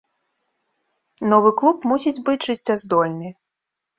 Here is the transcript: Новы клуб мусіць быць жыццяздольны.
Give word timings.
Новы 1.33 1.51
клуб 1.59 1.77
мусіць 1.91 2.23
быць 2.29 2.39
жыццяздольны. 2.47 3.29